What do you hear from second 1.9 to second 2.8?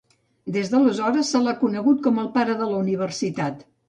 com El Pare de